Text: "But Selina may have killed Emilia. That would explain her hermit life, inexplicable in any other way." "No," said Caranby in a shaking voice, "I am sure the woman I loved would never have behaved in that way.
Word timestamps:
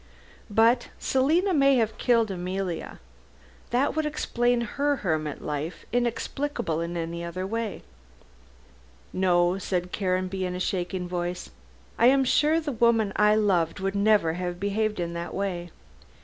"But 0.49 0.87
Selina 0.97 1.53
may 1.53 1.75
have 1.75 1.99
killed 1.99 2.31
Emilia. 2.31 2.99
That 3.69 3.95
would 3.95 4.07
explain 4.07 4.61
her 4.61 4.95
hermit 4.95 5.43
life, 5.43 5.85
inexplicable 5.93 6.81
in 6.81 6.97
any 6.97 7.23
other 7.23 7.45
way." 7.45 7.83
"No," 9.13 9.59
said 9.59 9.91
Caranby 9.91 10.43
in 10.43 10.55
a 10.55 10.59
shaking 10.59 11.07
voice, 11.07 11.51
"I 11.99 12.07
am 12.07 12.23
sure 12.25 12.59
the 12.59 12.71
woman 12.71 13.13
I 13.15 13.35
loved 13.35 13.79
would 13.79 13.93
never 13.93 14.33
have 14.33 14.59
behaved 14.59 14.99
in 14.99 15.13
that 15.13 15.35
way. 15.35 15.69